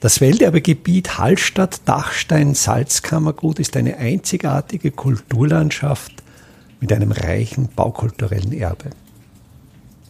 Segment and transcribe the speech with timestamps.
[0.00, 6.12] Das Welterbegebiet Hallstatt-Dachstein-Salzkammergut ist eine einzigartige Kulturlandschaft
[6.78, 8.90] mit einem reichen baukulturellen Erbe.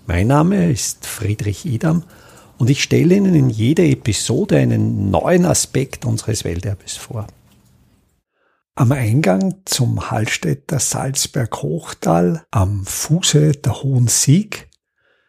[0.07, 2.03] Mein Name ist Friedrich Idam
[2.59, 7.27] und ich stelle Ihnen in jeder Episode einen neuen Aspekt unseres Welterbes vor.
[8.75, 14.68] Am Eingang zum Hallstätter Salzberg-Hochtal am Fuße der Hohen Sieg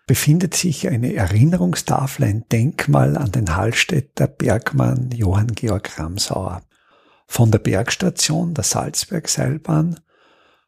[0.10, 6.64] befindet sich eine Erinnerungstafel, ein Denkmal an den Hallstätter Bergmann Johann Georg Ramsauer.
[7.28, 10.00] Von der Bergstation der Salzbergseilbahn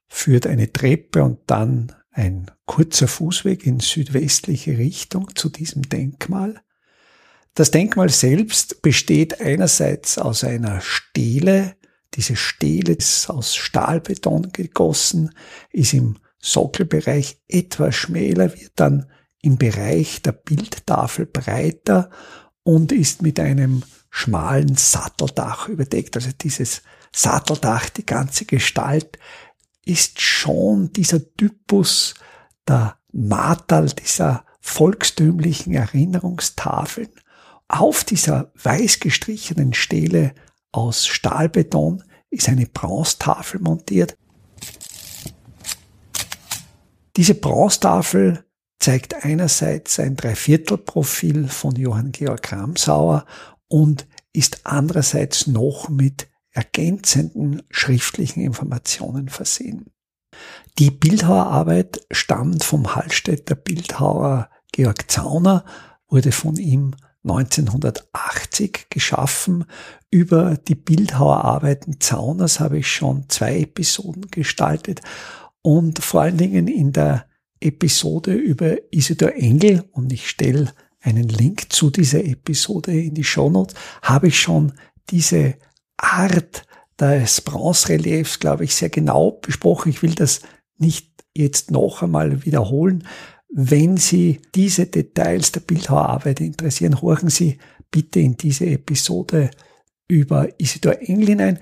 [0.08, 6.62] führt eine Treppe und dann ein kurzer Fußweg in südwestliche Richtung zu diesem Denkmal.
[7.56, 11.76] Das Denkmal selbst besteht einerseits aus einer Stele.
[12.14, 15.34] Diese Stele ist aus Stahlbeton gegossen,
[15.72, 19.08] ist im Sockelbereich etwas schmäler, wird dann
[19.42, 22.10] im Bereich der Bildtafel breiter
[22.64, 26.16] und ist mit einem schmalen Satteldach überdeckt.
[26.16, 26.82] Also dieses
[27.14, 29.18] Satteldach, die ganze Gestalt
[29.86, 32.14] ist schon dieser Typus
[32.68, 37.10] der Matal, dieser volkstümlichen Erinnerungstafeln.
[37.68, 40.36] Auf dieser weiß gestrichenen Stele
[40.72, 44.16] aus Stahlbeton ist eine Bronztafel montiert.
[47.18, 48.46] Diese Bronztafel
[48.82, 53.26] zeigt einerseits ein Dreiviertelprofil von Johann Georg Ramsauer
[53.68, 59.92] und ist andererseits noch mit ergänzenden schriftlichen Informationen versehen.
[60.80, 65.64] Die Bildhauerarbeit stammt vom Hallstätter Bildhauer Georg Zauner,
[66.08, 69.66] wurde von ihm 1980 geschaffen.
[70.10, 75.02] Über die Bildhauerarbeiten Zauners habe ich schon zwei Episoden gestaltet
[75.62, 77.26] und vor allen Dingen in der
[77.62, 83.76] Episode über Isidor Engel und ich stelle einen Link zu dieser Episode in die Shownotes,
[84.02, 84.74] habe ich schon
[85.10, 85.56] diese
[85.98, 86.66] Art
[87.00, 89.90] des Bronzereliefs, glaube ich, sehr genau besprochen.
[89.90, 90.42] Ich will das
[90.78, 93.08] nicht jetzt noch einmal wiederholen.
[93.50, 97.58] Wenn Sie diese Details der Bildhauerarbeit interessieren, horchen Sie
[97.90, 99.52] bitte in diese Episode
[100.08, 101.60] über Isidor Engel hinein.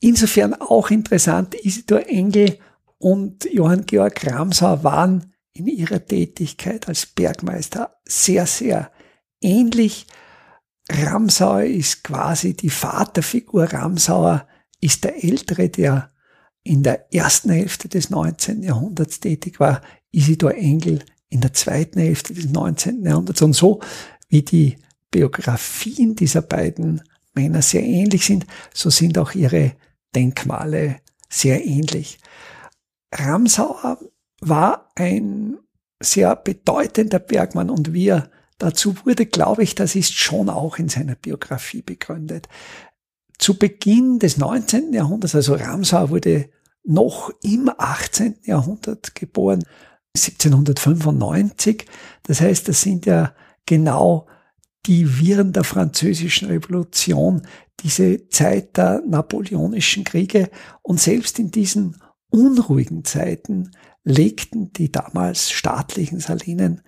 [0.00, 2.58] Insofern auch interessant, Isidor Engel
[2.98, 8.90] und Johann Georg Ramsau waren in ihrer Tätigkeit als Bergmeister sehr, sehr
[9.40, 10.06] ähnlich.
[10.88, 13.72] Ramsauer ist quasi die Vaterfigur.
[13.72, 14.46] Ramsauer
[14.80, 16.12] ist der Ältere, der
[16.62, 18.62] in der ersten Hälfte des 19.
[18.62, 19.82] Jahrhunderts tätig war.
[20.12, 23.04] Isidor Engel in der zweiten Hälfte des 19.
[23.04, 23.42] Jahrhunderts.
[23.42, 23.80] Und so
[24.28, 24.78] wie die
[25.10, 27.02] Biografien dieser beiden
[27.34, 29.72] Männer sehr ähnlich sind, so sind auch ihre
[30.14, 30.96] Denkmale
[31.28, 32.18] sehr ähnlich.
[33.12, 33.98] Ramsauer
[34.40, 35.58] war ein
[36.02, 40.88] sehr bedeutender Bergmann und wie er dazu wurde, glaube ich, das ist schon auch in
[40.88, 42.48] seiner Biografie begründet.
[43.38, 44.92] Zu Beginn des 19.
[44.92, 46.50] Jahrhunderts, also Ramsau wurde
[46.84, 48.40] noch im 18.
[48.44, 49.62] Jahrhundert geboren,
[50.16, 51.86] 1795.
[52.22, 53.34] Das heißt, das sind ja
[53.66, 54.26] genau
[54.86, 57.42] die Viren der französischen Revolution,
[57.80, 60.50] diese Zeit der napoleonischen Kriege
[60.82, 61.96] und selbst in diesen
[62.30, 63.70] unruhigen Zeiten
[64.04, 66.82] legten die damals staatlichen Salinen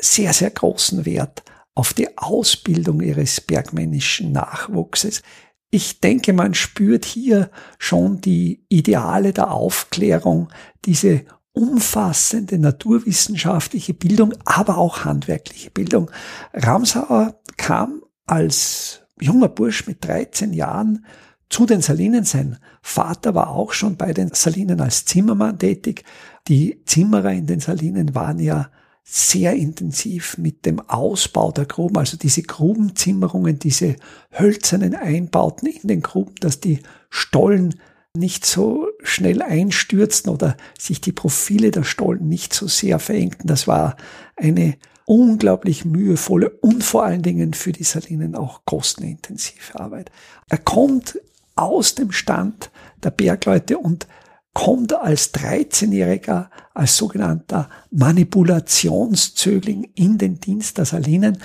[0.00, 1.42] sehr, sehr großen Wert
[1.74, 5.22] auf die Ausbildung ihres bergmännischen Nachwuchses.
[5.70, 10.48] Ich denke, man spürt hier schon die Ideale der Aufklärung,
[10.84, 16.10] diese umfassende naturwissenschaftliche Bildung, aber auch handwerkliche Bildung.
[16.52, 21.04] Ramsauer kam als junger Bursch mit 13 Jahren
[21.54, 22.24] zu den Salinen.
[22.24, 26.02] Sein Vater war auch schon bei den Salinen als Zimmermann tätig.
[26.48, 28.70] Die Zimmerer in den Salinen waren ja
[29.04, 33.94] sehr intensiv mit dem Ausbau der Gruben, also diese Grubenzimmerungen, diese
[34.36, 37.76] hölzernen Einbauten in den Gruben, dass die Stollen
[38.16, 43.46] nicht so schnell einstürzten oder sich die Profile der Stollen nicht so sehr verengten.
[43.46, 43.96] Das war
[44.34, 50.10] eine unglaublich mühevolle und vor allen Dingen für die Salinen auch kostenintensive Arbeit.
[50.48, 51.20] Er kommt
[51.54, 52.70] aus dem Stand
[53.02, 54.06] der Bergleute und
[54.52, 61.38] kommt als 13-Jähriger als sogenannter Manipulationszögling in den Dienst der Salinen.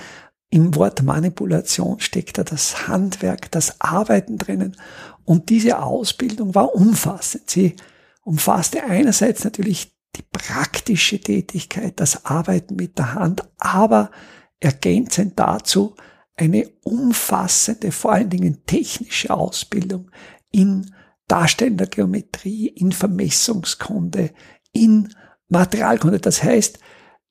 [0.51, 4.77] Im Wort Manipulation steckt da das Handwerk, das Arbeiten drinnen.
[5.25, 7.49] Und diese Ausbildung war umfassend.
[7.49, 7.75] Sie
[8.23, 14.11] umfasste einerseits natürlich die praktische Tätigkeit, das Arbeiten mit der Hand, aber
[14.59, 15.95] ergänzend dazu
[16.39, 20.09] eine umfassende, vor allen Dingen technische Ausbildung
[20.51, 20.93] in
[21.27, 24.31] darstellender Geometrie, in Vermessungskunde,
[24.71, 25.13] in
[25.49, 26.19] Materialkunde.
[26.19, 26.79] Das heißt,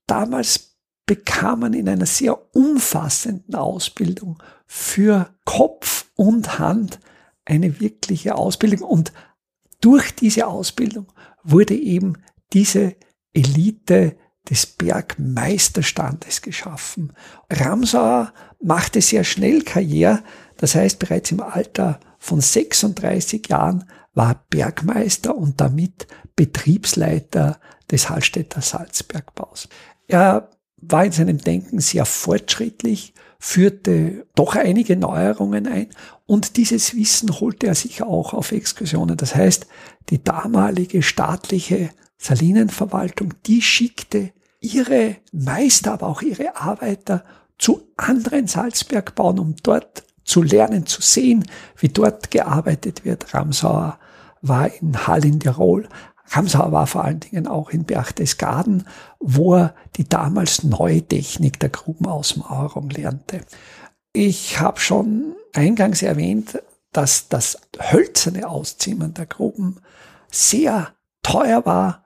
[0.06, 0.76] damals
[1.06, 7.00] bekamen in einer sehr umfassenden Ausbildung für Kopf und Hand
[7.46, 9.12] eine wirkliche Ausbildung und
[9.80, 11.10] durch diese Ausbildung
[11.42, 12.18] wurde eben
[12.52, 12.94] diese
[13.32, 14.16] Elite
[14.50, 17.12] des Bergmeisterstandes geschaffen.
[17.50, 20.22] Ramsauer machte sehr schnell Karriere,
[20.56, 23.84] das heißt bereits im Alter von 36 Jahren
[24.14, 27.60] war er Bergmeister und damit Betriebsleiter
[27.90, 29.68] des Hallstätter Salzbergbaus.
[30.08, 35.88] Er war in seinem Denken sehr fortschrittlich, führte doch einige Neuerungen ein
[36.26, 39.16] und dieses Wissen holte er sich auch auf Exkursionen.
[39.16, 39.66] Das heißt,
[40.10, 47.24] die damalige staatliche Salinenverwaltung, die schickte ihre Meister, aber auch ihre Arbeiter
[47.58, 51.44] zu anderen Salzbergbauern, um dort zu lernen, zu sehen,
[51.76, 53.34] wie dort gearbeitet wird.
[53.34, 53.98] Ramsauer
[54.42, 55.88] war in Hall in Tirol.
[56.26, 58.86] Ramsauer war vor allen Dingen auch in Berchtesgaden,
[59.18, 63.40] wo er die damals neue Technik der Grubenausmauerung lernte.
[64.12, 66.62] Ich habe schon eingangs erwähnt,
[66.92, 69.80] dass das hölzerne Auszimmern der Gruben
[70.30, 72.04] sehr teuer war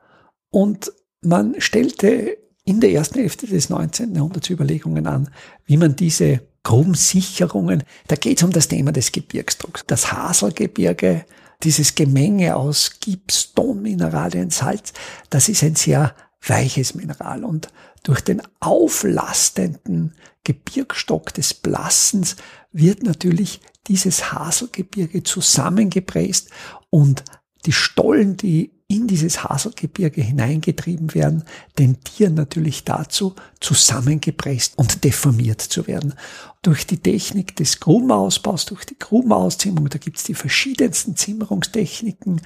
[0.50, 4.14] und man stellte in der ersten Hälfte des 19.
[4.14, 5.30] Jahrhunderts Überlegungen an,
[5.64, 9.82] wie man diese Grubensicherungen, da geht es um das Thema des Gebirgsdrucks.
[9.86, 11.24] Das Haselgebirge,
[11.62, 14.92] dieses Gemenge aus Gips, Tonmineralien, Salz,
[15.30, 16.14] das ist ein sehr
[16.46, 17.68] weiches Mineral und
[18.02, 22.36] durch den auflastenden Gebirgstock des Blassens
[22.72, 26.50] wird natürlich dieses Haselgebirge zusammengepresst
[26.90, 27.24] und
[27.64, 31.44] die Stollen, die in dieses Haselgebirge hineingetrieben werden,
[31.76, 36.12] tendieren natürlich dazu, zusammengepresst und deformiert zu werden.
[36.60, 42.42] Durch die Technik des Grubenausbaus, durch die Grubenauszimmerung, da gibt's die verschiedensten Zimmerungstechniken,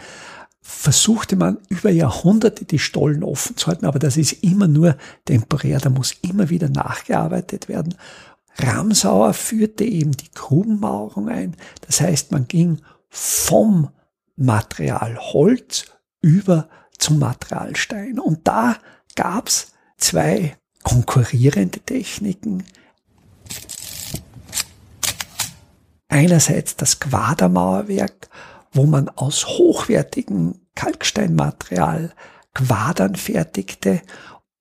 [0.62, 5.80] versuchte man über Jahrhunderte die Stollen offen zu halten, aber das ist immer nur temporär,
[5.80, 7.94] da muss immer wieder nachgearbeitet werden.
[8.58, 11.56] Ramsauer führte eben die Grubenmauerung ein,
[11.86, 12.78] das heißt, man ging
[13.08, 13.90] vom
[14.36, 15.86] Material Holz
[16.26, 16.68] über
[16.98, 18.18] zum Materialstein.
[18.18, 18.76] Und da
[19.14, 22.64] gab's zwei konkurrierende Techniken.
[26.08, 28.28] Einerseits das Quadermauerwerk,
[28.72, 32.12] wo man aus hochwertigem Kalksteinmaterial
[32.54, 34.02] Quadern fertigte.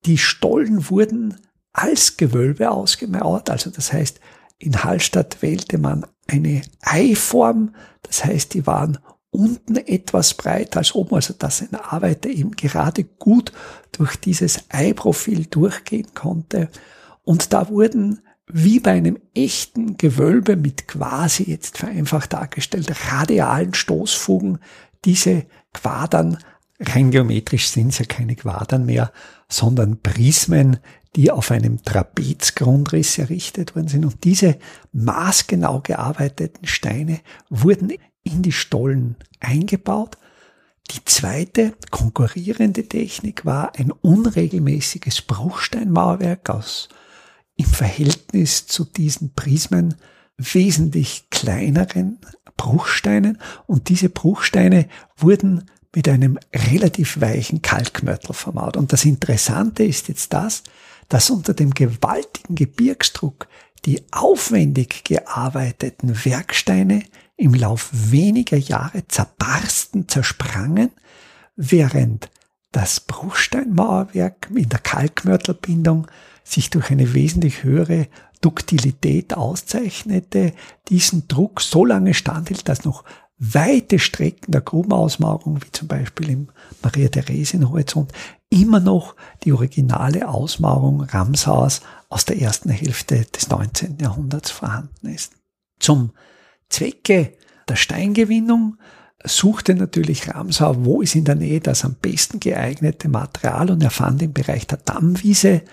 [0.06, 1.42] Die Stollen wurden
[1.74, 4.20] als Gewölbe ausgemauert, also das heißt,
[4.60, 9.00] in Hallstatt wählte man eine Eiform, das heißt, die waren
[9.36, 13.52] unten etwas breiter als oben, also dass ein Arbeiter eben gerade gut
[13.92, 16.70] durch dieses Eiprofil durchgehen konnte.
[17.24, 24.60] Und da wurden wie bei einem echten Gewölbe mit quasi jetzt vereinfacht dargestellt radialen Stoßfugen
[25.04, 26.38] diese Quadern,
[26.80, 29.12] rein geometrisch sind es ja keine Quadern mehr,
[29.50, 30.78] sondern Prismen,
[31.16, 34.06] die auf einem Trapezgrundriss errichtet worden sind.
[34.06, 34.58] Und diese
[34.92, 37.94] maßgenau gearbeiteten Steine wurden
[38.26, 40.18] in die Stollen eingebaut.
[40.92, 46.90] Die zweite konkurrierende Technik war ein unregelmäßiges Bruchsteinmauerwerk aus
[47.56, 49.96] im Verhältnis zu diesen Prismen
[50.38, 52.20] wesentlich kleineren
[52.58, 54.88] Bruchsteinen und diese Bruchsteine
[55.18, 58.76] wurden mit einem relativ weichen Kalkmörtel vermauert.
[58.76, 60.64] Und das Interessante ist jetzt das,
[61.08, 63.48] dass unter dem gewaltigen Gebirgsdruck
[63.86, 67.04] die aufwendig gearbeiteten Werksteine
[67.38, 70.92] im Lauf weniger Jahre zerbarsten, zersprangen,
[71.56, 72.30] während
[72.72, 76.08] das Bruchsteinmauerwerk in der Kalkmörtelbindung
[76.44, 78.08] sich durch eine wesentlich höhere
[78.42, 80.54] Duktilität auszeichnete,
[80.90, 83.04] diesen Druck so lange standhielt, dass noch
[83.38, 86.50] weite Strecken der Grubenausmauerung, wie zum Beispiel im
[86.84, 88.12] Maria-Theresien-Horizont,
[88.50, 93.98] immer noch die originale Ausmauerung Ramsauers aus der ersten Hälfte des 19.
[94.00, 95.34] Jahrhunderts vorhanden ist.
[95.80, 96.12] Zum
[96.70, 97.34] Zwecke
[97.68, 98.78] der Steingewinnung
[99.24, 103.90] suchte natürlich Ramsau, wo ist in der Nähe das am besten geeignete Material und er
[103.90, 105.64] fand im Bereich der Dammwiese,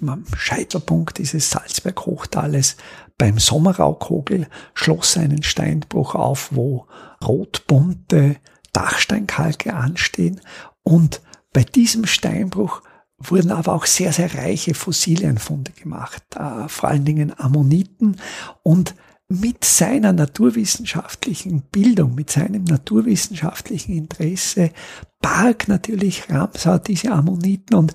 [0.00, 2.76] am Scheitelpunkt dieses Salzberg-Hochtales,
[3.16, 6.86] beim Sommerraukogel schloss einen Steinbruch auf, wo
[7.24, 8.36] rotbunte
[8.72, 10.40] Dachsteinkalke anstehen
[10.84, 11.20] und
[11.52, 12.82] bei diesem Steinbruch
[13.18, 18.20] wurden aber auch sehr, sehr reiche Fossilienfunde gemacht, äh, vor allen Dingen Ammoniten
[18.62, 18.94] und
[19.28, 24.70] mit seiner naturwissenschaftlichen Bildung, mit seinem naturwissenschaftlichen Interesse
[25.20, 27.92] barg natürlich Ramsau diese Ammoniten und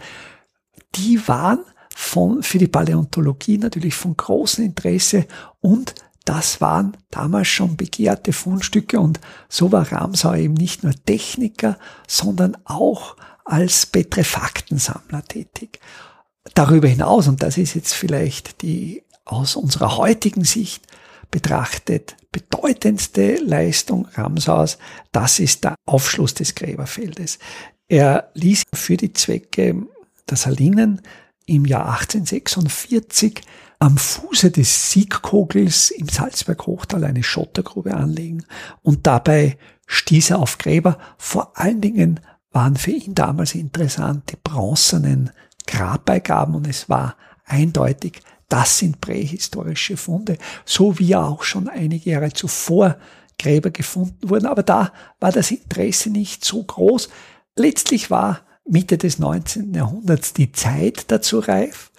[0.95, 1.59] die waren
[1.89, 5.25] von, für die Paläontologie natürlich von großem Interesse
[5.59, 11.77] und das waren damals schon begehrte Fundstücke und so war Ramsau eben nicht nur Techniker,
[12.07, 15.79] sondern auch als Petrefaktensammler tätig.
[16.53, 20.85] darüber hinaus, und das ist jetzt vielleicht die aus unserer heutigen Sicht
[21.33, 24.77] betrachtet bedeutendste Leistung Ramsaus,
[25.11, 27.39] das ist der Aufschluss des Gräberfeldes.
[27.87, 29.83] Er ließ für die Zwecke
[30.29, 31.01] der Salinen
[31.47, 33.41] im Jahr 1846
[33.79, 38.45] am Fuße des Siegkogels im Salzberg-Hochtal eine Schottergrube anlegen
[38.83, 40.99] und dabei stieß er auf Gräber.
[41.17, 42.19] Vor allen Dingen
[42.51, 45.31] waren für ihn damals interessant die bronzenen
[45.65, 48.21] Grabbeigaben und es war eindeutig,
[48.53, 52.97] das sind prähistorische Funde, so wie auch schon einige Jahre zuvor
[53.39, 54.45] Gräber gefunden wurden.
[54.45, 57.09] Aber da war das Interesse nicht so groß.
[57.55, 59.73] Letztlich war Mitte des 19.
[59.73, 61.91] Jahrhunderts die Zeit dazu reif.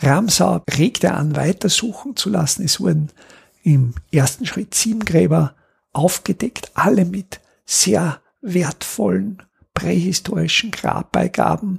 [0.00, 2.64] Ramsau regte an, weitersuchen zu lassen.
[2.64, 3.10] Es wurden
[3.62, 5.54] im ersten Schritt sieben Gräber
[5.92, 11.78] aufgedeckt, alle mit sehr wertvollen prähistorischen Grabbeigaben.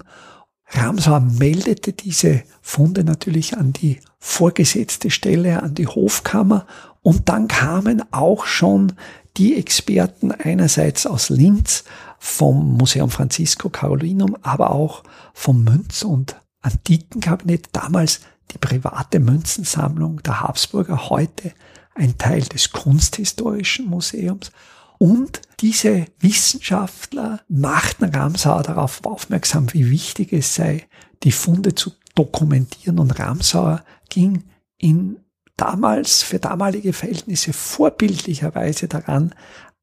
[0.68, 6.68] Ramsau meldete diese Funde natürlich an die vorgesetzte Stelle, an die Hofkammer
[7.02, 8.94] und dann kamen auch schon
[9.36, 11.84] die Experten einerseits aus Linz
[12.20, 20.42] vom Museum Francisco Carolinum, aber auch vom Münz- und Antikenkabinett, damals die private Münzensammlung der
[20.42, 21.54] Habsburger, heute
[21.96, 24.52] ein Teil des Kunsthistorischen Museums.
[25.00, 30.86] Und diese Wissenschaftler machten Ramsauer darauf aufmerksam, wie wichtig es sei,
[31.24, 33.00] die Funde zu dokumentieren.
[33.00, 34.44] Und Ramsauer ging
[34.78, 35.18] in
[35.58, 39.34] damals für damalige Verhältnisse vorbildlicherweise daran,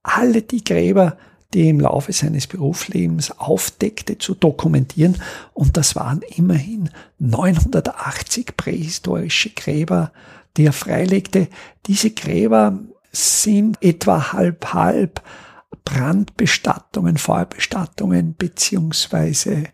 [0.04, 1.16] alle die Gräber,
[1.54, 5.16] die er im Laufe seines Berufslebens aufdeckte, zu dokumentieren.
[5.54, 10.12] Und das waren immerhin 980 prähistorische Gräber,
[10.56, 11.48] die er freilegte.
[11.86, 12.78] Diese Gräber
[13.12, 15.22] sind etwa halb halb
[15.84, 19.64] Brandbestattungen, Feuerbestattungen beziehungsweise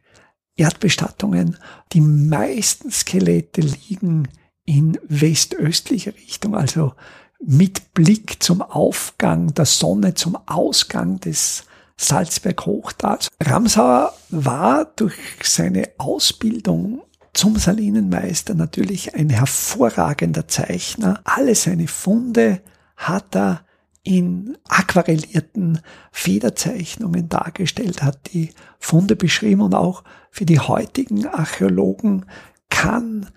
[0.57, 1.57] Erdbestattungen.
[1.93, 4.29] Die meisten Skelette liegen
[4.64, 6.92] in westöstlicher Richtung, also
[7.40, 11.64] mit Blick zum Aufgang der Sonne, zum Ausgang des
[11.97, 13.28] Salzberg-Hochtals.
[13.40, 17.02] Ramsauer war durch seine Ausbildung
[17.33, 21.21] zum Salinenmeister natürlich ein hervorragender Zeichner.
[21.25, 22.62] Alle seine Funde
[22.97, 23.64] hat er
[24.04, 25.80] in aquarellierten
[26.12, 32.26] Federzeichnungen dargestellt, hat die Funde beschrieben und auch für die heutigen Archäologen
[32.68, 33.30] kann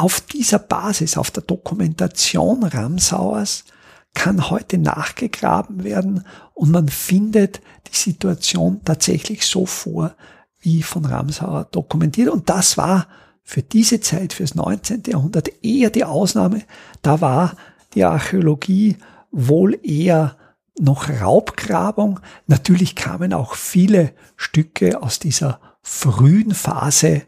[0.00, 3.64] auf dieser Basis, auf der Dokumentation Ramsauers,
[4.14, 10.14] kann heute nachgegraben werden und man findet die Situation tatsächlich so vor,
[10.58, 12.28] wie von Ramsauer dokumentiert.
[12.28, 13.06] Und das war
[13.42, 15.04] für diese Zeit, fürs 19.
[15.06, 16.62] Jahrhundert eher die Ausnahme.
[17.02, 17.56] Da war
[17.94, 18.96] die Archäologie
[19.30, 20.36] wohl eher
[20.78, 22.20] noch Raubgrabung.
[22.46, 27.22] Natürlich kamen auch viele Stücke aus dieser frühen Phase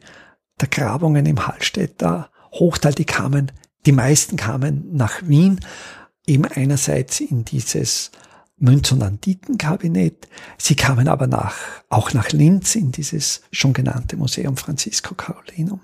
[0.60, 3.50] der Grabungen im Hallstätter Hochtal, die kamen,
[3.86, 5.60] die meisten kamen nach Wien,
[6.26, 8.10] eben einerseits in dieses
[8.56, 10.28] Münz- und Antikenkabinett.
[10.56, 11.56] Sie kamen aber nach,
[11.88, 15.80] auch nach Linz in dieses schon genannte Museum Francisco Carolinum.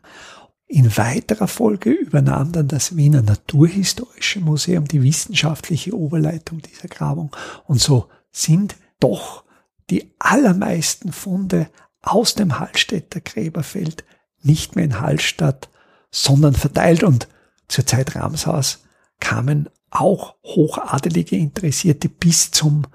[0.69, 7.35] In weiterer Folge übernahm dann das Wiener Naturhistorische Museum die wissenschaftliche Oberleitung dieser Grabung.
[7.65, 9.45] Und so sind doch
[9.91, 11.71] die allermeisten Funde
[12.03, 14.05] aus dem Hallstätter Gräberfeld
[14.43, 15.71] nicht mehr in Hallstatt,
[16.11, 17.03] sondern verteilt.
[17.03, 17.29] Und
[17.69, 18.85] zur Zeit Ramshaus
[19.21, 22.87] kamen auch hochadelige Interessierte bis zum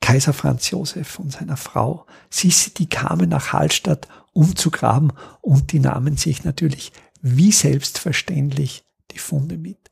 [0.00, 5.72] Kaiser Franz Josef und seiner Frau Sissi, die kamen nach Hallstatt, um zu graben und
[5.72, 9.90] die nahmen sich natürlich wie selbstverständlich die Funde mit.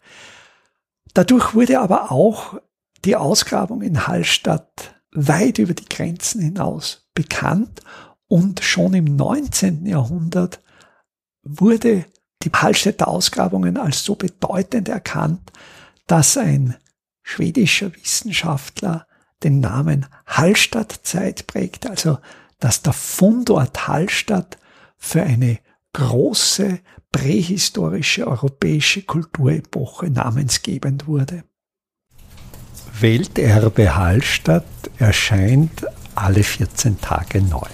[1.15, 2.61] Dadurch wurde aber auch
[3.05, 7.81] die Ausgrabung in Hallstatt weit über die Grenzen hinaus bekannt
[8.29, 9.87] und schon im 19.
[9.87, 10.61] Jahrhundert
[11.43, 12.05] wurde
[12.45, 15.53] die Hallstätter Ausgrabungen als so bedeutend erkannt,
[16.07, 16.77] dass ein
[17.23, 19.07] schwedischer Wissenschaftler
[19.43, 22.19] den Namen Hallstattzeit prägt, also
[22.61, 24.59] dass der Fundort Hallstatt
[24.97, 25.59] für eine
[25.93, 26.81] große
[27.13, 31.45] prähistorische europäische Kulturepoche namensgebend wurde.
[33.01, 34.65] Welterbe Hallstatt
[34.99, 37.69] erscheint alle 14 Tage neu.